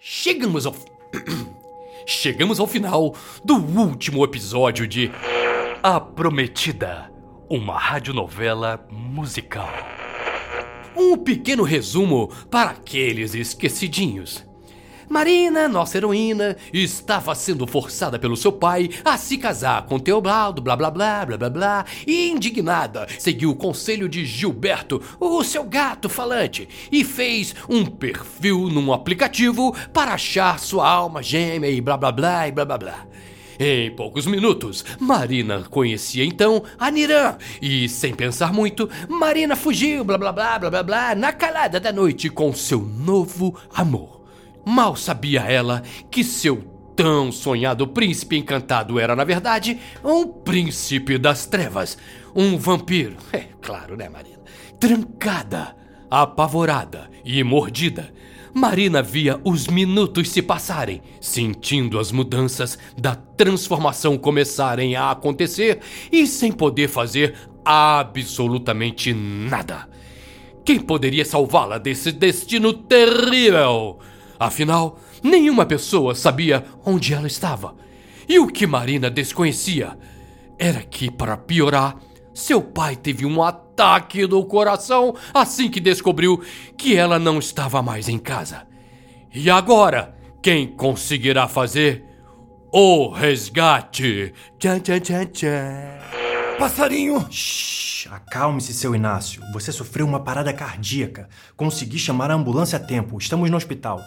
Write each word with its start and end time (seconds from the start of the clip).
Chegamos 0.00 0.64
ao. 0.64 0.74
Chegamos 2.06 2.60
ao 2.60 2.68
final 2.68 3.14
do 3.44 3.56
último 3.56 4.24
episódio 4.24 4.86
de 4.86 5.10
A 5.82 5.98
Prometida, 6.00 7.12
uma 7.50 7.76
radionovela 7.76 8.86
musical. 8.90 9.68
Um 10.96 11.16
pequeno 11.16 11.64
resumo 11.64 12.28
para 12.48 12.70
aqueles 12.70 13.34
esquecidinhos. 13.34 14.46
Marina, 15.08 15.66
nossa 15.68 15.96
heroína, 15.96 16.56
estava 16.72 17.34
sendo 17.34 17.66
forçada 17.66 18.18
pelo 18.18 18.36
seu 18.36 18.52
pai 18.52 18.90
a 19.04 19.16
se 19.16 19.38
casar 19.38 19.86
com 19.86 19.98
Teobaldo, 19.98 20.60
blá 20.60 20.76
blá 20.76 20.90
blá 20.90 21.24
blá 21.24 21.36
blá 21.38 21.50
blá, 21.50 21.84
e 22.06 22.28
indignada, 22.28 23.06
seguiu 23.18 23.50
o 23.50 23.56
conselho 23.56 24.08
de 24.08 24.24
Gilberto, 24.24 25.02
o 25.18 25.42
seu 25.42 25.64
gato 25.64 26.08
falante, 26.08 26.68
e 26.92 27.04
fez 27.04 27.54
um 27.68 27.86
perfil 27.86 28.68
num 28.68 28.92
aplicativo 28.92 29.74
para 29.92 30.12
achar 30.12 30.58
sua 30.58 30.88
alma 30.88 31.22
gêmea 31.22 31.70
e 31.70 31.80
blá 31.80 31.96
blá 31.96 32.12
blá 32.12 32.48
e 32.48 32.52
blá 32.52 32.64
blá 32.64 32.78
blá. 32.78 33.06
Em 33.58 33.90
poucos 33.90 34.24
minutos, 34.24 34.84
Marina 35.00 35.64
conhecia 35.68 36.24
então 36.24 36.62
a 36.78 36.92
Niran 36.92 37.38
e, 37.60 37.88
sem 37.88 38.14
pensar 38.14 38.52
muito, 38.52 38.88
Marina 39.08 39.56
fugiu, 39.56 40.04
blá 40.04 40.16
blá 40.16 40.32
blá 40.32 40.58
blá 40.58 40.70
blá 40.70 40.82
blá, 40.82 41.14
na 41.16 41.32
calada 41.32 41.80
da 41.80 41.90
noite 41.90 42.30
com 42.30 42.52
seu 42.52 42.80
novo 42.80 43.58
amor. 43.74 44.17
Mal 44.68 44.94
sabia 44.96 45.40
ela 45.40 45.82
que 46.10 46.22
seu 46.22 46.58
tão 46.94 47.32
sonhado 47.32 47.88
príncipe 47.88 48.36
encantado 48.36 49.00
era, 49.00 49.16
na 49.16 49.24
verdade, 49.24 49.78
um 50.04 50.26
príncipe 50.26 51.16
das 51.16 51.46
trevas, 51.46 51.96
um 52.36 52.58
vampiro. 52.58 53.16
É 53.32 53.46
claro, 53.62 53.96
né, 53.96 54.10
Marina? 54.10 54.40
Trancada, 54.78 55.74
apavorada 56.10 57.08
e 57.24 57.42
mordida. 57.42 58.12
Marina 58.52 59.02
via 59.02 59.40
os 59.42 59.68
minutos 59.68 60.28
se 60.28 60.42
passarem, 60.42 61.00
sentindo 61.18 61.98
as 61.98 62.12
mudanças 62.12 62.78
da 62.94 63.14
transformação 63.14 64.18
começarem 64.18 64.96
a 64.96 65.10
acontecer 65.10 65.80
e 66.12 66.26
sem 66.26 66.52
poder 66.52 66.88
fazer 66.88 67.34
absolutamente 67.64 69.14
nada. 69.14 69.88
Quem 70.62 70.78
poderia 70.78 71.24
salvá-la 71.24 71.78
desse 71.78 72.12
destino 72.12 72.74
terrível? 72.74 73.98
Afinal, 74.38 74.98
nenhuma 75.22 75.66
pessoa 75.66 76.14
sabia 76.14 76.64
onde 76.84 77.12
ela 77.12 77.26
estava. 77.26 77.74
E 78.28 78.38
o 78.38 78.46
que 78.46 78.66
Marina 78.66 79.10
desconhecia 79.10 79.98
era 80.58 80.82
que, 80.82 81.10
para 81.10 81.36
piorar, 81.36 81.96
seu 82.34 82.60
pai 82.62 82.94
teve 82.94 83.26
um 83.26 83.42
ataque 83.42 84.26
do 84.26 84.44
coração 84.44 85.14
assim 85.34 85.68
que 85.68 85.80
descobriu 85.80 86.40
que 86.76 86.96
ela 86.96 87.18
não 87.18 87.38
estava 87.38 87.82
mais 87.82 88.08
em 88.08 88.18
casa. 88.18 88.66
E 89.34 89.50
agora, 89.50 90.16
quem 90.40 90.66
conseguirá 90.66 91.48
fazer 91.48 92.04
o 92.72 93.08
resgate? 93.08 94.32
Tchan, 94.58 94.80
tchan, 94.80 95.00
tchan, 95.00 95.26
tchan. 95.26 96.27
Passarinho! 96.58 97.24
Shhh, 97.30 98.08
acalme-se, 98.10 98.74
seu 98.74 98.92
Inácio. 98.92 99.40
Você 99.52 99.70
sofreu 99.70 100.04
uma 100.04 100.18
parada 100.18 100.52
cardíaca. 100.52 101.28
Consegui 101.56 101.98
chamar 101.98 102.32
a 102.32 102.34
ambulância 102.34 102.76
a 102.76 102.80
tempo. 102.80 103.16
Estamos 103.16 103.48
no 103.48 103.56
hospital. 103.56 104.00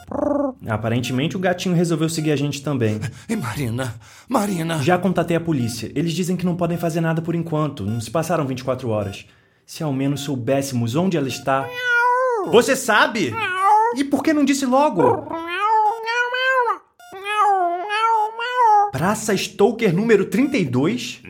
Aparentemente, 0.68 1.38
o 1.38 1.40
gatinho 1.40 1.74
resolveu 1.74 2.10
seguir 2.10 2.32
a 2.32 2.36
gente 2.36 2.62
também. 2.62 3.00
E 3.30 3.36
Marina? 3.38 3.96
Marina? 4.28 4.84
Já 4.84 4.98
contatei 4.98 5.38
a 5.38 5.42
polícia. 5.42 5.90
Eles 5.96 6.12
dizem 6.12 6.36
que 6.36 6.46
não 6.46 6.58
podem 6.58 6.78
fazer 6.78 7.00
nada 7.00 7.22
por 7.22 7.36
enquanto. 7.36 7.86
Não 7.86 8.02
se 8.02 8.12
passaram 8.12 8.46
24 8.46 8.90
horas. 8.90 9.26
Se 9.66 9.82
ao 9.82 9.94
menos 9.94 10.20
soubéssemos 10.22 10.96
onde 10.96 11.16
ela 11.16 11.30
está. 11.30 11.66
Você 12.48 12.76
sabe? 12.76 13.34
E 13.96 14.04
por 14.04 14.22
que 14.22 14.34
não 14.34 14.44
disse 14.44 14.66
logo? 14.66 15.26
Praça 18.92 19.36
Stoker 19.36 19.96
número 19.96 20.26
32? 20.26 21.22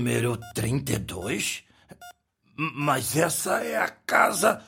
Número 0.00 0.38
32? 0.54 1.64
Mas 2.54 3.16
essa 3.16 3.64
é 3.64 3.76
a 3.78 3.88
casa. 3.88 4.60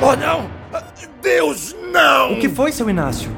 Oh, 0.00 0.16
não! 0.16 0.50
Deus, 1.22 1.72
não! 1.92 2.32
O 2.32 2.40
que 2.40 2.48
foi, 2.48 2.72
seu 2.72 2.90
Inácio? 2.90 3.30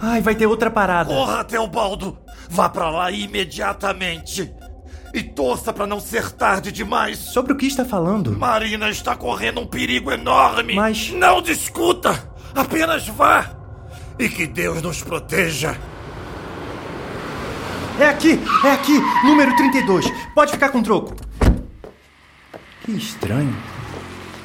Ai, 0.00 0.22
vai 0.22 0.34
ter 0.34 0.46
outra 0.46 0.70
parada. 0.70 1.10
Porra, 1.12 1.44
Teobaldo! 1.44 2.18
Vá 2.48 2.66
pra 2.70 2.88
lá 2.88 3.10
imediatamente! 3.10 4.50
E 5.12 5.22
torça 5.22 5.70
pra 5.70 5.86
não 5.86 6.00
ser 6.00 6.30
tarde 6.32 6.72
demais! 6.72 7.18
Sobre 7.18 7.52
o 7.52 7.56
que 7.56 7.66
está 7.66 7.84
falando? 7.84 8.32
Marina 8.32 8.88
está 8.88 9.14
correndo 9.14 9.60
um 9.60 9.66
perigo 9.66 10.10
enorme! 10.10 10.74
Mas- 10.74 11.10
Não 11.10 11.42
discuta! 11.42 12.32
Apenas 12.54 13.06
vá! 13.06 13.50
E 14.18 14.30
que 14.30 14.46
Deus 14.46 14.80
nos 14.80 15.02
proteja! 15.02 15.76
É 18.00 18.06
aqui, 18.06 18.38
é 18.64 18.70
aqui, 18.70 18.92
número 19.24 19.56
32. 19.56 20.06
Pode 20.32 20.52
ficar 20.52 20.68
com 20.68 20.80
troco. 20.82 21.16
Que 22.84 22.92
estranho. 22.92 23.56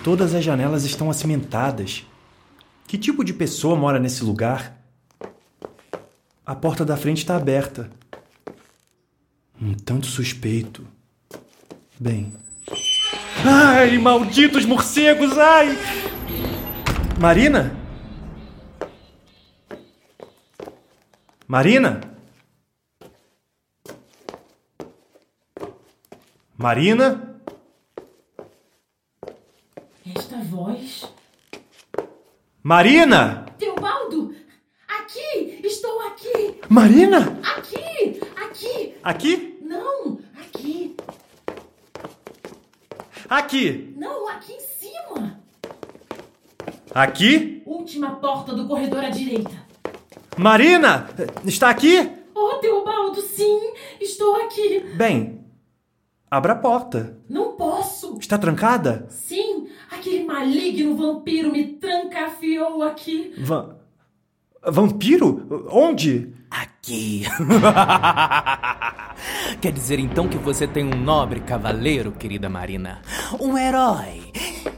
Todas 0.04 0.34
as 0.34 0.44
janelas 0.44 0.84
estão 0.84 1.10
acimentadas. 1.10 2.04
Que 2.88 2.98
tipo 2.98 3.24
de 3.24 3.32
pessoa 3.32 3.76
mora 3.76 4.00
nesse 4.00 4.24
lugar? 4.24 4.76
A 6.44 6.56
porta 6.56 6.84
da 6.84 6.98
frente 6.98 7.20
está 7.20 7.36
aberta. 7.36 7.92
Um 9.62 9.74
tanto 9.76 10.08
suspeito. 10.08 10.88
Bem. 12.00 12.34
Ai, 13.46 13.98
malditos 14.00 14.66
morcegos, 14.66 15.38
ai! 15.38 15.78
Marina? 17.20 17.76
Marina? 21.48 22.13
Marina? 26.64 27.42
Esta 30.16 30.38
voz? 30.50 31.14
Marina? 32.64 33.46
Teobaldo! 33.60 34.34
Aqui! 34.88 35.60
Estou 35.62 36.00
aqui! 36.08 36.62
Marina? 36.70 37.38
Aqui! 37.58 38.18
Aqui! 38.38 38.96
Aqui? 39.04 39.60
Não! 39.62 40.20
Aqui! 40.40 40.96
Aqui? 43.30 43.94
Não, 43.98 44.30
aqui 44.30 44.54
em 44.54 44.62
cima! 44.62 45.40
Aqui? 46.96 47.62
Última 47.66 48.16
porta 48.16 48.54
do 48.54 48.70
corredor 48.70 49.04
à 49.04 49.10
direita. 49.10 49.68
Marina? 50.38 51.10
Está 51.44 51.70
aqui? 51.70 52.10
Oh, 52.34 52.54
Teobaldo, 52.62 53.20
sim! 53.20 53.74
Estou 54.00 54.38
aqui! 54.38 54.80
Bem, 54.96 55.43
abra 56.34 56.54
a 56.54 56.56
porta. 56.56 57.16
Não 57.30 57.56
posso! 57.56 58.18
Está 58.20 58.40
trancada? 58.40 59.06
Sim! 59.08 59.68
Aquele 59.92 60.26
maligno 60.26 60.98
vampiro 60.98 61.52
me 61.52 61.64
trancafiou 61.74 62.82
aqui! 62.82 63.36
Va 63.38 63.78
Vampiro? 64.66 65.68
Onde? 65.70 66.34
Aqui. 66.50 67.26
Quer 69.62 69.72
dizer 69.74 70.00
então 70.00 70.28
que 70.28 70.38
você 70.38 70.66
tem 70.66 70.86
um 70.86 70.98
nobre 70.98 71.42
cavaleiro, 71.42 72.14
querida 72.14 72.50
Marina? 72.50 73.02
Um 73.40 73.58
herói. 73.58 74.32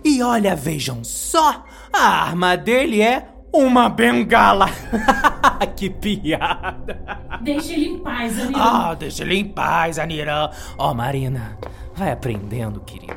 E 0.04 0.22
olha, 0.24 0.56
vejam 0.56 1.04
só, 1.04 1.64
a 1.94 2.24
arma 2.24 2.58
dele 2.58 3.02
é 3.02 3.30
uma 3.54 3.88
bengala. 3.88 4.68
que 5.76 5.90
piada. 5.90 7.00
Deixe 7.42 7.74
ele 7.74 7.88
em 7.90 8.00
paz, 8.00 8.40
amigo! 8.40 8.60
Ah, 8.60 8.96
deixa 8.98 9.24
ele 9.24 9.36
em 9.38 9.46
paz, 9.46 10.00
Anirã. 10.00 10.50
Ó, 10.78 10.94
Marina, 10.94 11.58
vai 11.96 12.12
aprendendo, 12.12 12.80
querida. 12.82 13.16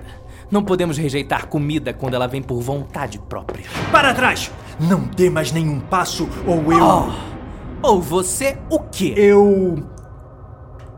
Não 0.51 0.63
podemos 0.65 0.97
rejeitar 0.97 1.47
comida 1.47 1.93
quando 1.93 2.15
ela 2.15 2.27
vem 2.27 2.43
por 2.43 2.61
vontade 2.61 3.19
própria. 3.19 3.67
Para 3.93 4.15
trás! 4.15 4.51
Não 4.81 5.01
dê 5.01 5.29
mais 5.29 5.53
nenhum 5.53 5.79
passo 5.81 6.29
ou 6.47 6.73
eu. 6.73 7.13
Oh, 7.83 7.89
ou 7.91 8.01
você 8.01 8.57
o 8.71 8.79
quê? 8.81 9.13
Eu. 9.17 9.85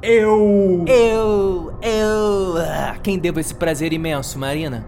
Eu. 0.03 0.85
Eu. 0.87 1.79
Eu. 1.83 2.55
ah, 2.59 2.97
Quem 3.03 3.19
devo 3.19 3.41
esse 3.41 3.55
prazer 3.55 3.93
imenso, 3.93 4.39
Marina? 4.39 4.87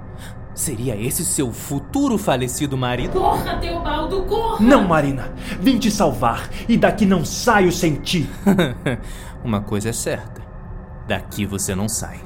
Seria 0.54 0.94
esse 0.94 1.24
seu 1.24 1.50
futuro 1.50 2.18
falecido 2.18 2.76
marido? 2.76 3.18
Corra, 3.18 3.58
Teobaldo, 3.58 4.22
corra! 4.24 4.60
Não, 4.60 4.86
Marina. 4.86 5.32
Vim 5.58 5.78
te 5.78 5.90
salvar 5.90 6.50
e 6.68 6.76
daqui 6.76 7.06
não 7.06 7.24
saio 7.24 7.72
sem 7.72 7.94
ti. 7.96 8.28
Uma 9.42 9.62
coisa 9.62 9.88
é 9.88 9.92
certa: 9.92 10.42
daqui 11.08 11.46
você 11.46 11.74
não 11.74 11.88
sai. 11.88 12.20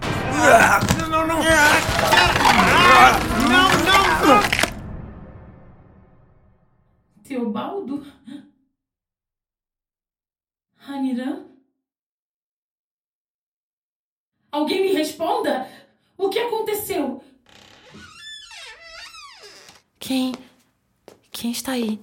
Teobaldo? 7.23 8.05
Anirã? 10.89 11.45
Alguém 14.51 14.83
me 14.83 14.93
responda! 14.93 15.69
O 16.17 16.29
que 16.29 16.39
aconteceu? 16.39 17.23
Quem. 20.07 20.33
Quem 21.33 21.51
está 21.51 21.73
aí? 21.73 21.99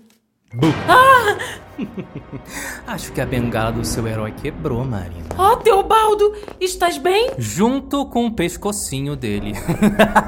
Acho 2.85 3.13
que 3.13 3.21
a 3.21 3.25
bengala 3.25 3.71
do 3.71 3.85
seu 3.85 4.05
herói 4.05 4.33
quebrou, 4.33 4.83
Marina. 4.83 5.29
Oh, 5.37 5.55
Teobaldo, 5.55 6.35
estás 6.59 6.97
bem? 6.97 7.31
Junto 7.37 8.05
com 8.07 8.25
o 8.25 8.33
pescocinho 8.33 9.15
dele. 9.15 9.53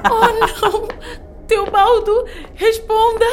Oh, 0.10 0.28
não! 0.40 0.88
Teobaldo, 1.48 2.24
responda! 2.54 3.26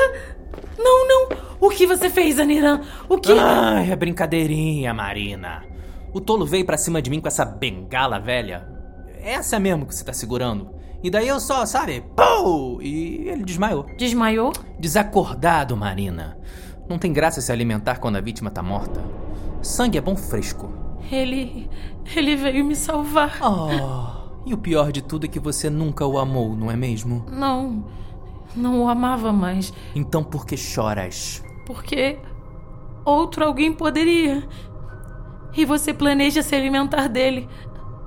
Não, 0.77 1.07
não! 1.07 1.29
O 1.61 1.71
que 1.71 1.87
você 1.87 2.11
fez, 2.11 2.41
Aniran? 2.41 2.81
O 3.09 3.19
que. 3.19 3.31
Ai, 3.31 3.93
é 3.93 3.95
brincadeirinha, 3.95 4.93
Marina. 4.93 5.63
O 6.13 6.21
tolo 6.21 6.45
veio 6.45 6.67
pra 6.67 6.77
cima 6.77 7.01
de 7.01 7.11
mim 7.11 7.21
com 7.21 7.29
essa 7.29 7.45
bengala 7.45 8.19
velha. 8.19 8.67
Essa 9.23 9.61
mesmo 9.61 9.87
que 9.87 9.95
você 9.95 10.03
tá 10.03 10.13
segurando. 10.13 10.82
E 11.03 11.11
daí 11.11 11.27
eu 11.27 11.41
só, 11.41 11.67
sabe, 11.67 12.05
pô! 12.15 12.81
E 12.81 13.29
ele 13.29 13.45
desmaiou. 13.45 13.87
Desmaiou? 13.99 14.53
Desacordado, 14.79 15.77
Marina. 15.77 16.39
Não 16.89 16.99
tem 16.99 17.13
graça 17.13 17.41
se 17.41 17.51
alimentar 17.51 17.99
quando 17.99 18.17
a 18.17 18.21
vítima 18.21 18.51
tá 18.51 18.63
morta. 18.63 19.03
Sangue 19.61 19.99
é 19.99 20.01
bom 20.01 20.17
fresco. 20.17 20.73
Ele. 21.11 21.69
Ele 22.15 22.37
veio 22.37 22.65
me 22.65 22.77
salvar. 22.77 23.39
Oh, 23.43 24.49
e 24.49 24.55
o 24.55 24.59
pior 24.59 24.93
de 24.93 25.03
tudo 25.03 25.27
é 25.27 25.29
que 25.29 25.41
você 25.41 25.69
nunca 25.71 26.07
o 26.07 26.19
amou, 26.19 26.57
não 26.57 26.71
é 26.71 26.77
mesmo? 26.77 27.25
Não. 27.31 27.85
Não 28.55 28.83
o 28.83 28.89
amava 28.89 29.33
mais. 29.33 29.73
Então 29.95 30.23
por 30.23 30.47
que 30.47 30.57
choras? 30.57 31.43
Porque. 31.67 32.19
Outro 33.05 33.45
alguém 33.45 33.73
poderia. 33.73 34.47
E 35.57 35.65
você 35.65 35.93
planeja 35.93 36.43
se 36.43 36.55
alimentar 36.55 37.09
dele. 37.09 37.49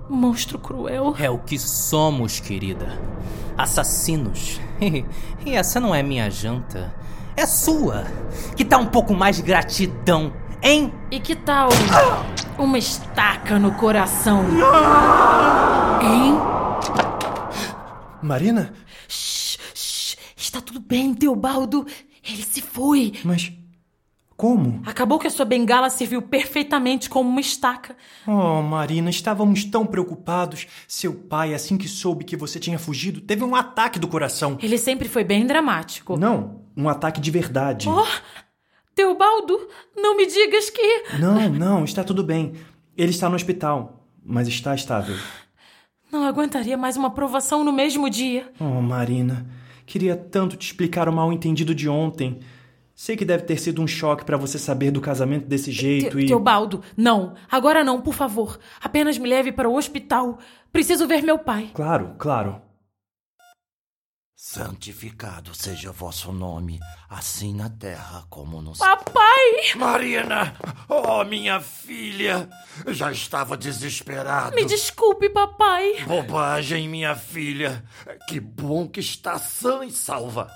Monstro 0.10 0.60
cruel. 0.60 1.16
É 1.20 1.30
o 1.30 1.40
que 1.40 1.58
somos, 1.58 2.40
querida. 2.40 3.00
Assassinos. 3.58 4.60
e 5.46 5.56
essa 5.56 5.80
não 5.80 5.94
é 5.94 6.04
minha 6.04 6.30
janta. 6.30 6.94
É 7.36 7.46
sua. 7.46 8.06
Que 8.56 8.64
tá 8.64 8.78
um 8.78 8.86
pouco 8.86 9.14
mais 9.14 9.38
de 9.38 9.42
gratidão, 9.42 10.32
hein? 10.62 10.94
E 11.12 11.20
que 11.20 11.36
tal 11.36 11.70
uma 12.58 12.78
estaca 12.78 13.60
no 13.60 13.74
coração? 13.74 14.46
Hein? 16.02 16.38
Marina? 18.22 18.74
Shh, 19.08 19.58
shh, 19.74 20.18
está 20.36 20.62
tudo 20.62 20.80
bem, 20.80 21.14
Teobaldo. 21.14 21.86
Ele 22.24 22.44
se 22.44 22.62
foi. 22.62 23.14
Mas. 23.24 23.52
Como? 24.38 24.82
Acabou 24.86 25.18
que 25.18 25.28
a 25.28 25.30
sua 25.30 25.46
bengala 25.46 25.90
serviu 25.90 26.22
perfeitamente 26.22 27.10
como 27.10 27.30
uma 27.30 27.40
estaca. 27.40 27.96
Oh, 28.28 28.62
Marina, 28.62 29.10
estávamos 29.10 29.64
tão 29.64 29.86
preocupados. 29.86 30.68
Seu 30.88 31.14
pai, 31.14 31.54
assim 31.54 31.78
que 31.78 31.88
soube 31.88 32.26
que 32.26 32.36
você 32.36 32.60
tinha 32.60 32.78
fugido, 32.78 33.22
teve 33.22 33.46
um 33.46 33.56
ataque 33.56 33.98
do 33.98 34.10
coração. 34.10 34.58
Ele 34.62 34.78
sempre 34.78 35.08
foi 35.08 35.24
bem 35.24 35.48
dramático. 35.48 36.18
Não, 36.18 36.64
um 36.76 36.90
ataque 36.90 37.22
de 37.22 37.32
verdade. 37.32 37.88
Oh, 37.88 38.06
Teobaldo, 38.94 39.58
não 39.96 40.18
me 40.18 40.26
digas 40.26 40.70
que. 40.70 41.04
Não, 41.18 41.50
não, 41.50 41.84
está 41.86 42.04
tudo 42.04 42.24
bem. 42.24 42.54
Ele 42.98 43.12
está 43.12 43.30
no 43.30 43.36
hospital, 43.36 44.06
mas 44.24 44.50
está 44.50 44.76
estável. 44.76 45.16
Não 46.12 46.24
aguentaria 46.26 46.78
mais 46.78 46.98
uma 46.98 47.10
provação 47.10 47.64
no 47.64 47.72
mesmo 47.72 48.10
dia. 48.10 48.52
Oh, 48.60 48.82
Marina, 48.82 49.46
queria 49.86 50.16
tanto 50.16 50.58
te 50.58 50.66
explicar 50.68 51.08
o 51.08 51.14
mal 51.14 51.32
entendido 51.32 51.74
de 51.74 51.88
ontem. 51.88 52.40
Sei 52.96 53.18
que 53.18 53.26
deve 53.26 53.44
ter 53.44 53.58
sido 53.60 53.82
um 53.82 53.88
choque 53.88 54.24
para 54.24 54.38
você 54.38 54.58
saber 54.58 54.90
do 54.90 55.02
casamento 55.02 55.46
desse 55.48 55.70
jeito 55.70 56.18
Te- 56.18 56.24
e. 56.24 56.28
Teobaldo, 56.28 56.82
não. 56.96 57.36
Agora 57.52 57.84
não, 57.84 58.00
por 58.02 58.14
favor. 58.14 58.58
Apenas 58.82 59.18
me 59.18 59.28
leve 59.28 59.52
para 59.52 59.68
o 59.68 59.76
hospital. 59.76 60.40
Preciso 60.72 61.06
ver 61.06 61.22
meu 61.22 61.38
pai. 61.38 61.72
Claro, 61.74 62.16
claro. 62.18 62.62
Santificado 64.38 65.56
seja 65.56 65.92
vosso 65.92 66.32
nome, 66.32 66.80
assim 67.10 67.54
na 67.54 67.70
terra 67.70 68.26
como 68.30 68.62
no 68.62 68.76
céu. 68.76 68.86
Papai! 68.86 69.74
Marina! 69.76 70.56
Oh, 70.88 71.24
minha 71.24 71.60
filha! 71.60 72.48
Já 72.88 73.12
estava 73.12 73.58
desesperado. 73.58 74.56
Me 74.56 74.64
desculpe, 74.64 75.30
papai. 75.30 76.04
Bobagem, 76.06 76.88
minha 76.88 77.16
filha. 77.16 77.84
Que 78.30 78.40
bom 78.40 78.88
que 78.88 79.00
está 79.00 79.38
sã 79.40 79.84
e 79.84 79.92
salva. 79.92 80.50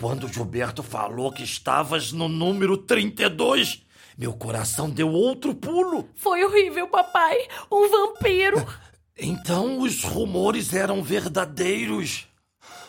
Quando 0.00 0.32
Gilberto 0.32 0.82
falou 0.82 1.30
que 1.30 1.42
estavas 1.42 2.10
no 2.10 2.26
número 2.26 2.78
32, 2.78 3.82
meu 4.16 4.32
coração 4.32 4.88
deu 4.88 5.10
outro 5.10 5.54
pulo. 5.54 6.08
Foi 6.14 6.42
horrível, 6.42 6.88
papai. 6.88 7.36
Um 7.70 7.88
vampiro. 7.88 8.66
Então 9.22 9.80
os 9.80 10.02
rumores 10.02 10.72
eram 10.72 11.02
verdadeiros. 11.02 12.26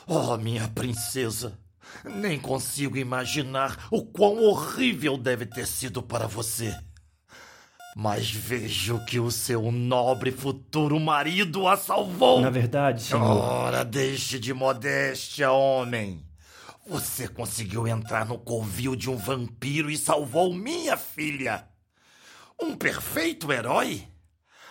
Oh, 0.08 0.38
minha 0.38 0.66
princesa, 0.70 1.60
nem 2.06 2.40
consigo 2.40 2.98
imaginar 2.98 3.88
o 3.92 4.02
quão 4.02 4.42
horrível 4.42 5.18
deve 5.18 5.46
ter 5.46 5.68
sido 5.68 6.02
para 6.02 6.28
você. 6.28 6.74
Mas 7.98 8.32
vejo 8.32 9.04
que 9.04 9.20
o 9.20 9.30
seu 9.30 9.74
nobre 9.74 10.32
futuro 10.32 10.98
marido 11.02 11.68
a 11.68 11.76
salvou. 11.76 12.40
Na 12.40 12.50
verdade, 12.50 13.04
senhor. 13.04 13.22
Ora, 13.22 13.84
deixe 13.84 14.40
de 14.40 14.54
modéstia, 14.54 15.52
homem. 15.52 16.31
Você 16.88 17.28
conseguiu 17.28 17.88
entrar 17.88 18.26
no 18.26 18.38
covil 18.38 18.96
de 18.96 19.10
um 19.10 19.16
vampiro 19.16 19.90
e 19.90 19.98
salvou 19.98 20.54
minha 20.54 20.98
filha. 20.98 21.68
Um 22.60 22.76
perfeito 22.76 23.52
herói? 23.52 24.08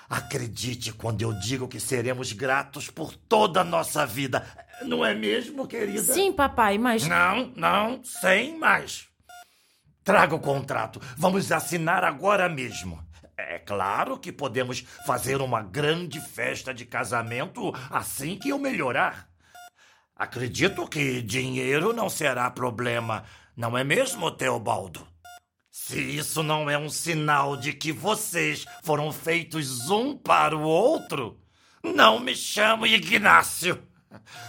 Acredite 0.09 0.93
quando 0.93 1.23
eu 1.23 1.33
digo 1.39 1.69
que 1.69 1.79
seremos 1.79 2.33
gratos 2.33 2.91
por 2.91 3.15
toda 3.15 3.61
a 3.61 3.65
nossa 3.65 4.05
vida. 4.05 4.45
Não 4.83 5.07
é 5.07 5.15
mesmo, 5.15 5.69
querida? 5.69 6.12
Sim, 6.12 6.33
papai, 6.33 6.79
mas. 6.79 7.07
Não, 7.07 7.53
não, 7.55 8.03
sem 8.03 8.59
mais. 8.59 9.07
Traga 10.03 10.35
o 10.35 10.41
contrato. 10.41 11.01
Vamos 11.17 11.53
assinar 11.53 12.03
agora 12.03 12.49
mesmo. 12.49 13.01
É 13.37 13.59
claro 13.59 14.19
que 14.19 14.33
podemos 14.33 14.81
fazer 15.07 15.41
uma 15.41 15.62
grande 15.62 16.21
festa 16.21 16.75
de 16.75 16.85
casamento 16.85 17.73
assim 17.89 18.37
que 18.37 18.49
eu 18.49 18.59
melhorar. 18.59 19.30
Acredito 20.21 20.87
que 20.87 21.23
dinheiro 21.23 21.95
não 21.95 22.11
será 22.11 22.51
problema, 22.51 23.25
não 23.57 23.77
é 23.77 23.83
mesmo, 23.83 24.31
Teobaldo? 24.31 25.09
Se 25.71 25.99
isso 25.99 26.43
não 26.43 26.69
é 26.69 26.77
um 26.77 26.91
sinal 26.91 27.57
de 27.57 27.73
que 27.73 27.91
vocês 27.91 28.67
foram 28.83 29.11
feitos 29.13 29.89
um 29.89 30.15
para 30.15 30.55
o 30.55 30.61
outro, 30.61 31.41
não 31.83 32.21
me 32.21 32.37
chamo 32.37 32.87
Ignácio. 32.87 33.83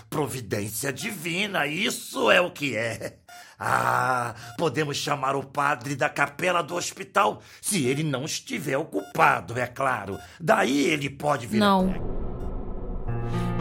Providência 0.10 0.92
divina, 0.92 1.66
isso 1.66 2.30
é 2.30 2.42
o 2.42 2.52
que 2.52 2.76
é. 2.76 3.20
Ah, 3.58 4.36
podemos 4.58 4.98
chamar 4.98 5.38
o 5.38 5.44
padre 5.46 5.96
da 5.96 6.10
capela 6.10 6.62
do 6.62 6.76
hospital, 6.76 7.42
se 7.62 7.86
ele 7.86 8.04
não 8.04 8.26
estiver 8.26 8.76
ocupado, 8.76 9.58
é 9.58 9.68
claro. 9.68 10.20
Daí 10.38 10.82
ele 10.82 11.10
pode 11.10 11.48
vir. 11.48 11.60
Não. 11.60 12.21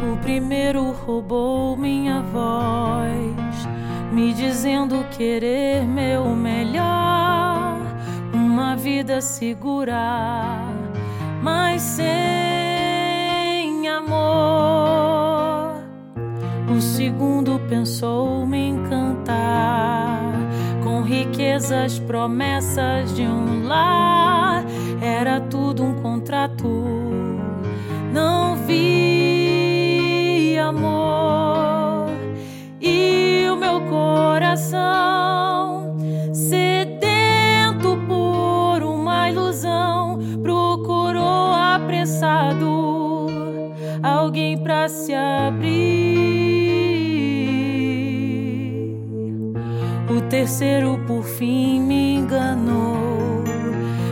O 0.03 0.17
primeiro 0.17 0.93
roubou 0.93 1.77
minha 1.77 2.23
voz, 2.23 3.69
me 4.13 4.33
dizendo 4.33 5.05
querer 5.11 5.85
meu 5.85 6.35
melhor, 6.35 7.79
uma 8.33 8.77
vida 8.77 9.21
segura, 9.21 10.57
mas 11.43 11.83
sem 11.83 12.09
amor. 13.89 15.83
O 16.75 16.81
segundo 16.81 17.61
pensou 17.69 18.47
me 18.47 18.69
encantar, 18.69 20.33
com 20.83 21.03
riquezas, 21.03 21.99
promessas 21.99 23.15
de 23.15 23.23
um 23.23 23.67
lar, 23.67 24.65
era 25.03 25.41
tudo 25.41 25.85
um 25.85 25.95
contrato 26.01 27.11
não 28.13 28.57
vi 28.57 29.30
amor 30.61 32.11
e 32.81 33.47
o 33.51 33.57
meu 33.57 33.81
coração 33.83 34.79
sedento 36.33 37.99
por 38.07 38.83
uma 38.83 39.29
ilusão 39.31 40.19
procurou 40.43 41.53
apressado 41.53 43.27
alguém 44.03 44.57
pra 44.59 44.89
se 44.89 45.13
abrir. 45.15 46.21
O 50.09 50.21
terceiro 50.29 50.99
por 51.07 51.23
fim 51.23 51.81
me 51.81 52.17
enganou 52.17 53.01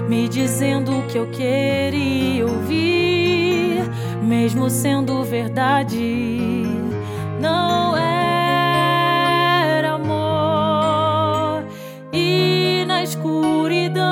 me 0.09 0.27
dizendo 0.27 1.05
que 1.07 1.19
eu 1.19 1.27
queria 1.31 2.47
ouvir, 2.47 2.98
mesmo 4.29 4.69
sendo 4.69 5.25
verdade, 5.25 6.63
não 7.41 7.97
era 7.97 9.95
amor. 9.95 11.65
E 12.13 12.85
na 12.87 13.03
escuridão 13.03 14.05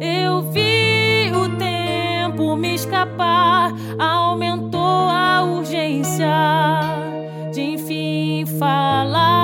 eu 0.00 0.40
vi 0.52 1.32
o 1.34 1.48
tempo 1.58 2.54
me 2.54 2.76
escapar, 2.76 3.72
aumentou 3.98 4.80
a 4.80 5.42
urgência 5.42 6.32
de 7.52 7.60
enfim 7.60 8.46
falar. 8.56 9.34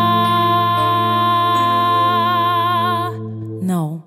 Não. 3.61 4.05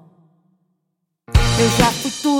Eu 1.59 1.69
já 1.77 1.91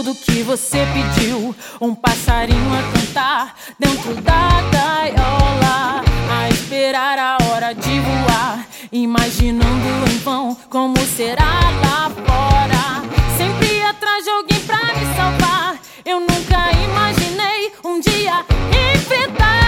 tudo 0.04 0.16
que 0.16 0.44
você 0.44 0.86
pediu. 0.94 1.56
Um 1.80 1.96
passarinho 1.96 2.74
a 2.74 2.92
cantar 2.92 3.56
dentro 3.80 4.14
da 4.16 4.50
gaiola. 4.72 6.04
A 6.30 6.50
esperar 6.50 7.18
a 7.18 7.38
hora 7.46 7.74
de 7.74 8.00
voar. 8.00 8.68
Imaginando 8.92 10.12
em 10.12 10.18
vão 10.20 10.58
como 10.70 10.98
será 11.16 11.62
lá 11.86 12.10
fora. 12.10 13.02
Sempre 13.38 13.82
atrás 13.84 14.26
de 14.26 14.30
alguém 14.30 14.60
pra 14.62 14.78
me 14.78 15.16
salvar. 15.16 15.80
Eu 16.06 16.20
nunca 16.20 16.72
imaginei 16.72 17.72
um 17.86 18.00
dia 18.00 18.46
enfrentar. 18.94 19.63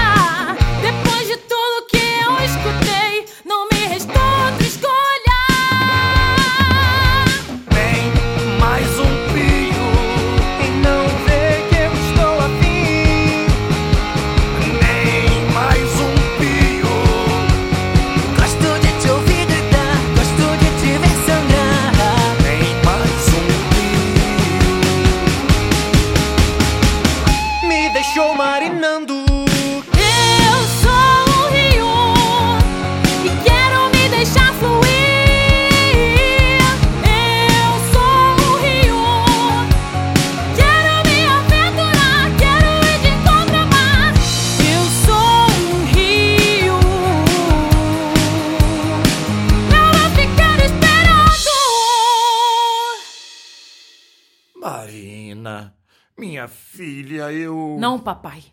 Não, 57.85 57.99
papai. 57.99 58.43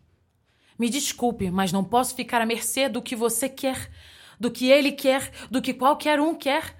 Me 0.79 0.91
desculpe, 0.91 1.51
mas 1.51 1.73
não 1.73 1.83
posso 1.83 2.15
ficar 2.15 2.43
à 2.43 2.47
mercê 2.47 2.87
do 2.87 3.01
que 3.01 3.17
você 3.17 3.49
quer, 3.49 3.91
do 4.39 4.51
que 4.51 4.71
ele 4.71 4.93
quer, 4.93 5.31
do 5.51 5.63
que 5.63 5.73
qualquer 5.73 6.21
um 6.21 6.35
quer. 6.35 6.77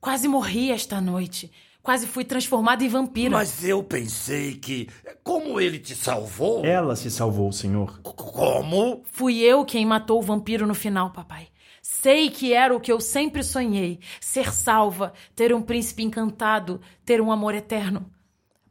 Quase 0.00 0.26
morri 0.26 0.70
esta 0.72 1.02
noite. 1.02 1.52
Quase 1.82 2.06
fui 2.06 2.24
transformada 2.24 2.82
em 2.82 2.88
vampira. 2.88 3.30
Mas 3.36 3.62
eu 3.62 3.82
pensei 3.82 4.54
que. 4.54 4.88
Como 5.22 5.60
ele 5.60 5.78
te 5.78 5.94
salvou? 5.94 6.64
Ela 6.64 6.96
se 6.96 7.10
salvou, 7.10 7.52
senhor. 7.52 7.96
C- 7.96 8.00
Como? 8.16 9.02
Fui 9.12 9.40
eu 9.40 9.62
quem 9.62 9.84
matou 9.84 10.18
o 10.18 10.22
vampiro 10.22 10.66
no 10.66 10.74
final, 10.74 11.10
papai. 11.10 11.48
Sei 11.82 12.30
que 12.30 12.54
era 12.54 12.74
o 12.74 12.80
que 12.80 12.90
eu 12.90 13.00
sempre 13.00 13.42
sonhei: 13.42 14.00
ser 14.18 14.50
salva, 14.54 15.12
ter 15.36 15.52
um 15.52 15.60
príncipe 15.60 16.02
encantado, 16.02 16.80
ter 17.04 17.20
um 17.20 17.30
amor 17.30 17.54
eterno. 17.54 18.08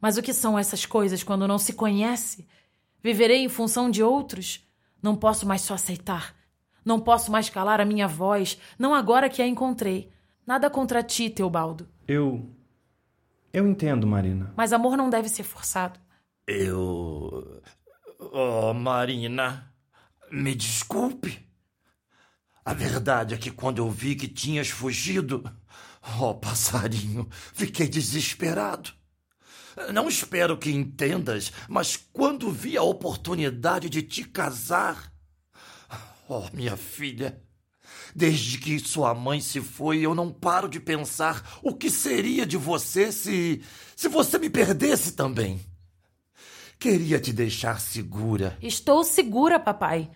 Mas 0.00 0.16
o 0.16 0.22
que 0.22 0.32
são 0.32 0.58
essas 0.58 0.84
coisas 0.86 1.22
quando 1.22 1.46
não 1.46 1.58
se 1.58 1.72
conhece? 1.74 2.48
Viverei 3.02 3.44
em 3.44 3.48
função 3.48 3.90
de 3.90 4.02
outros? 4.02 4.66
Não 5.02 5.16
posso 5.16 5.46
mais 5.46 5.62
só 5.62 5.74
aceitar. 5.74 6.34
Não 6.84 7.00
posso 7.00 7.30
mais 7.30 7.48
calar 7.48 7.80
a 7.80 7.84
minha 7.84 8.08
voz, 8.08 8.58
não 8.78 8.94
agora 8.94 9.28
que 9.28 9.40
a 9.40 9.46
encontrei. 9.46 10.10
Nada 10.46 10.68
contra 10.68 11.02
ti, 11.02 11.30
Teobaldo. 11.30 11.88
Eu. 12.06 12.50
Eu 13.52 13.68
entendo, 13.68 14.06
Marina. 14.06 14.52
Mas 14.56 14.72
amor 14.72 14.96
não 14.96 15.08
deve 15.08 15.28
ser 15.28 15.44
forçado. 15.44 16.00
Eu. 16.46 17.62
Oh, 18.18 18.74
Marina, 18.74 19.72
me 20.30 20.54
desculpe. 20.54 21.46
A 22.64 22.72
verdade 22.72 23.34
é 23.34 23.38
que 23.38 23.50
quando 23.50 23.78
eu 23.78 23.90
vi 23.90 24.14
que 24.14 24.28
tinhas 24.28 24.68
fugido, 24.68 25.44
oh, 26.20 26.34
passarinho, 26.34 27.28
fiquei 27.52 27.88
desesperado. 27.88 28.90
Não 29.92 30.08
espero 30.08 30.56
que 30.56 30.70
entendas, 30.70 31.52
mas 31.68 31.96
quando 31.96 32.50
vi 32.50 32.76
a 32.76 32.82
oportunidade 32.82 33.88
de 33.88 34.02
te 34.02 34.24
casar. 34.24 35.12
Oh, 36.28 36.44
minha 36.52 36.76
filha, 36.76 37.42
desde 38.14 38.58
que 38.58 38.78
sua 38.78 39.14
mãe 39.14 39.40
se 39.40 39.60
foi, 39.60 40.00
eu 40.00 40.14
não 40.14 40.30
paro 40.30 40.68
de 40.68 40.78
pensar 40.78 41.58
o 41.62 41.74
que 41.74 41.90
seria 41.90 42.46
de 42.46 42.56
você 42.56 43.10
se. 43.10 43.62
se 43.96 44.08
você 44.08 44.38
me 44.38 44.50
perdesse 44.50 45.12
também. 45.12 45.60
Queria 46.78 47.20
te 47.20 47.32
deixar 47.32 47.80
segura. 47.80 48.58
Estou 48.60 49.04
segura, 49.04 49.58
papai. 49.58 50.10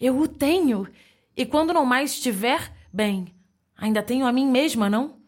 Eu 0.00 0.18
o 0.18 0.26
tenho. 0.26 0.86
E 1.36 1.46
quando 1.46 1.72
não 1.72 1.84
mais 1.84 2.12
estiver, 2.12 2.72
bem, 2.92 3.32
ainda 3.76 4.02
tenho 4.02 4.26
a 4.26 4.32
mim 4.32 4.50
mesma, 4.50 4.90
não? 4.90 5.18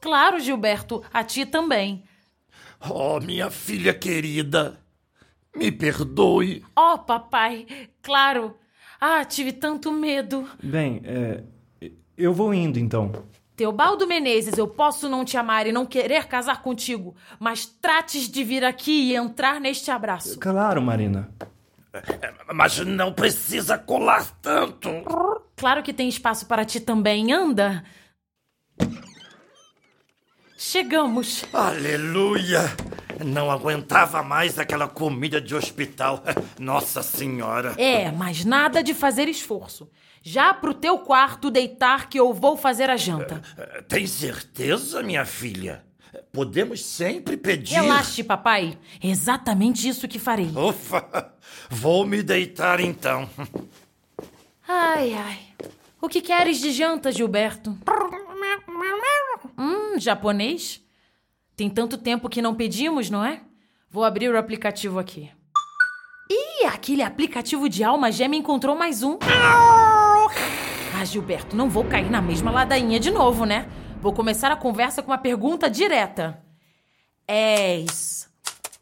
Claro, 0.00 0.40
Gilberto, 0.40 1.04
a 1.12 1.22
ti 1.22 1.44
também. 1.44 2.04
Oh, 2.88 3.20
minha 3.20 3.50
filha 3.50 3.92
querida, 3.92 4.78
me 5.54 5.70
perdoe. 5.70 6.64
Oh, 6.76 6.98
papai, 6.98 7.66
claro. 8.02 8.56
Ah, 9.00 9.24
tive 9.24 9.52
tanto 9.52 9.92
medo. 9.92 10.48
Bem, 10.62 11.02
é. 11.04 11.42
Eu 12.16 12.34
vou 12.34 12.52
indo 12.52 12.78
então. 12.78 13.12
Teobaldo 13.56 14.06
Menezes, 14.06 14.56
eu 14.56 14.66
posso 14.66 15.08
não 15.08 15.24
te 15.24 15.36
amar 15.36 15.66
e 15.66 15.72
não 15.72 15.84
querer 15.84 16.26
casar 16.26 16.62
contigo, 16.62 17.14
mas 17.38 17.66
trates 17.66 18.28
de 18.28 18.42
vir 18.42 18.64
aqui 18.64 19.10
e 19.10 19.14
entrar 19.14 19.60
neste 19.60 19.90
abraço. 19.90 20.38
Claro, 20.38 20.80
Marina. 20.80 21.30
Mas 22.54 22.78
não 22.78 23.12
precisa 23.12 23.76
colar 23.76 24.30
tanto. 24.40 24.88
Claro 25.56 25.82
que 25.82 25.92
tem 25.92 26.08
espaço 26.08 26.46
para 26.46 26.64
ti 26.64 26.80
também, 26.80 27.32
anda. 27.32 27.84
Chegamos. 30.62 31.42
Aleluia! 31.54 32.60
Não 33.24 33.50
aguentava 33.50 34.22
mais 34.22 34.58
aquela 34.58 34.86
comida 34.86 35.40
de 35.40 35.54
hospital. 35.54 36.22
Nossa 36.60 37.02
Senhora! 37.02 37.74
É, 37.78 38.12
mas 38.12 38.44
nada 38.44 38.82
de 38.82 38.92
fazer 38.92 39.26
esforço. 39.26 39.90
Já 40.22 40.52
pro 40.52 40.74
teu 40.74 40.98
quarto 40.98 41.50
deitar 41.50 42.10
que 42.10 42.20
eu 42.20 42.34
vou 42.34 42.58
fazer 42.58 42.90
a 42.90 42.96
janta. 42.98 43.40
Tem 43.88 44.06
certeza, 44.06 45.02
minha 45.02 45.24
filha? 45.24 45.82
Podemos 46.30 46.84
sempre 46.84 47.38
pedir. 47.38 47.76
Relaxe, 47.76 48.22
papai. 48.22 48.76
É 49.02 49.08
exatamente 49.08 49.88
isso 49.88 50.06
que 50.06 50.18
farei. 50.18 50.52
Ufa! 50.54 51.32
Vou 51.70 52.04
me 52.04 52.22
deitar 52.22 52.80
então. 52.80 53.30
Ai, 54.68 55.14
ai. 55.14 55.38
O 56.02 56.06
que 56.06 56.20
queres 56.20 56.60
de 56.60 56.70
janta, 56.70 57.10
Gilberto? 57.10 57.78
Hum, 59.56 59.98
japonês? 59.98 60.82
Tem 61.56 61.68
tanto 61.68 61.98
tempo 61.98 62.28
que 62.28 62.42
não 62.42 62.54
pedimos, 62.54 63.10
não 63.10 63.24
é? 63.24 63.42
Vou 63.90 64.04
abrir 64.04 64.30
o 64.30 64.38
aplicativo 64.38 64.98
aqui. 64.98 65.30
Ih, 66.30 66.66
aquele 66.66 67.02
aplicativo 67.02 67.68
de 67.68 67.82
alma 67.82 68.10
gêmea 68.12 68.38
encontrou 68.38 68.76
mais 68.76 69.02
um. 69.02 69.18
Ah, 70.94 71.04
Gilberto, 71.04 71.56
não 71.56 71.68
vou 71.68 71.84
cair 71.84 72.10
na 72.10 72.22
mesma 72.22 72.50
ladainha 72.50 73.00
de 73.00 73.10
novo, 73.10 73.44
né? 73.44 73.68
Vou 74.00 74.12
começar 74.12 74.52
a 74.52 74.56
conversa 74.56 75.02
com 75.02 75.10
uma 75.10 75.18
pergunta 75.18 75.68
direta. 75.68 76.42
És 77.26 78.28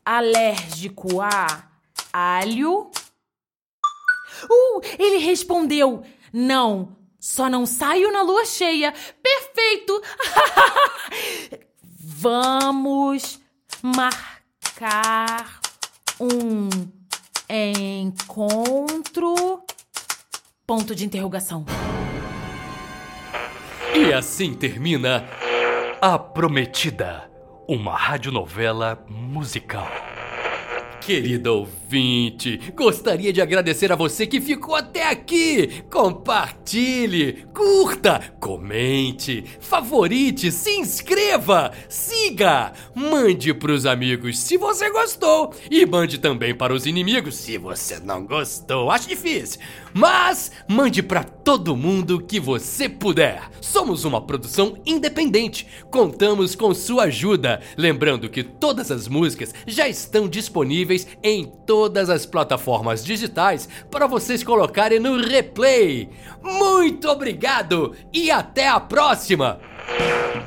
alérgico 0.05 1.21
a 1.21 1.65
alho? 2.13 2.91
Uh, 4.45 4.81
ele 4.99 5.19
respondeu: 5.19 6.03
Não, 6.33 6.97
só 7.19 7.49
não 7.49 7.67
saio 7.67 8.13
na 8.13 8.23
lua 8.23 8.45
cheia. 8.45 8.95
Perfeito! 9.29 10.03
Vamos 12.01 13.41
marcar 13.83 15.61
um 16.19 16.69
encontro. 18.01 19.35
Ponto 20.67 20.95
de 20.95 21.05
interrogação. 21.05 21.67
E 23.95 24.13
assim 24.13 24.55
termina 24.55 25.29
A 26.01 26.19
Prometida, 26.19 27.31
uma 27.69 27.95
radionovela 27.95 29.05
musical. 29.09 30.08
Querido 31.09 31.55
ouvinte, 31.61 32.61
gostaria 32.77 33.33
de 33.33 33.41
agradecer 33.41 33.91
a 33.91 33.97
você 33.97 34.27
que 34.27 34.43
ficou 34.43 34.75
até 34.75 35.09
aqui. 35.09 35.83
Compartilhe, 35.91 37.47
curta, 37.55 38.21
comente, 38.39 39.43
favorite, 39.59 40.53
se 40.53 40.71
inscreva, 40.73 41.73
siga 41.89 42.75
mande 42.95 43.55
pros 43.55 43.87
amigos 43.87 44.39
se 44.39 44.59
você 44.59 44.91
gostou 44.91 45.55
e 45.71 45.87
mande 45.87 46.19
também 46.19 46.55
para 46.55 46.75
os 46.75 46.85
inimigos 46.85 47.37
se 47.37 47.57
você 47.57 47.99
não 47.99 48.27
gostou. 48.27 48.91
Acho 48.91 49.09
difícil, 49.09 49.61
mas 49.95 50.53
mande 50.69 51.03
para 51.03 51.25
todo 51.25 51.75
mundo 51.75 52.21
que 52.21 52.39
você 52.39 52.87
puder. 52.87 53.49
Somos 53.63 54.05
uma 54.05 54.21
produção 54.21 54.77
independente, 54.85 55.67
contamos 55.91 56.55
com 56.55 56.75
sua 56.75 57.05
ajuda. 57.05 57.63
Lembrando 57.79 58.29
que 58.29 58.43
todas 58.43 58.91
as 58.91 59.09
músicas 59.09 59.55
já 59.67 59.89
estão 59.89 60.29
disponíveis 60.29 60.98
em 61.23 61.45
todas 61.67 62.09
as 62.09 62.25
plataformas 62.25 63.05
digitais 63.05 63.69
para 63.91 64.07
vocês 64.07 64.43
colocarem 64.43 64.99
no 64.99 65.21
replay. 65.21 66.09
Muito 66.43 67.09
obrigado 67.09 67.95
e 68.13 68.31
até 68.31 68.69
a 68.69 68.81
próxima! 68.81 69.61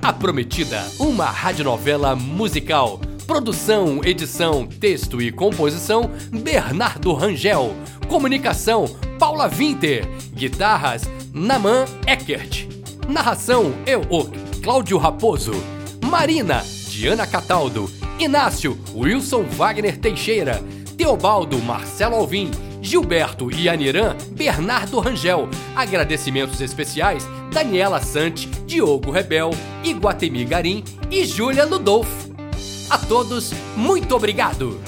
A 0.02 0.14
Prometida, 0.14 0.84
uma 1.00 1.26
radionovela 1.26 2.16
musical. 2.16 3.00
Produção, 3.28 4.02
edição, 4.04 4.68
texto 4.68 5.22
e 5.22 5.32
composição: 5.32 6.12
Bernardo 6.32 7.14
Rangel. 7.14 7.76
Comunicação: 8.08 8.86
Paula 9.20 9.48
Winter. 9.48 10.08
Guitarras: 10.34 11.04
Naman 11.34 11.86
Eckert. 12.08 12.68
Narração: 13.08 13.74
eu, 13.86 14.02
o 14.10 14.26
Cláudio 14.62 14.98
Raposo. 14.98 15.54
Marina: 16.04 16.64
Diana 16.90 17.26
Cataldo. 17.26 18.01
Inácio: 18.22 18.78
Wilson 18.94 19.46
Wagner 19.46 19.98
Teixeira. 19.98 20.64
Teobaldo 20.96 21.58
Marcelo 21.58 22.16
Alvim. 22.16 22.52
Gilberto 22.80 23.52
e 23.52 23.68
Anirã, 23.68 24.16
Bernardo 24.32 25.00
Rangel. 25.00 25.50
Agradecimentos 25.76 26.62
especiais 26.62 27.28
Daniela 27.52 28.00
Sante, 28.00 28.48
Diogo 28.66 29.12
Rebel, 29.12 29.52
Iguatemi 29.84 30.46
Garim 30.46 30.84
e 31.10 31.26
Júlia 31.26 31.66
Ludolfo. 31.66 32.32
A 32.90 32.98
todos, 32.98 33.54
muito 33.76 34.16
obrigado! 34.16 34.80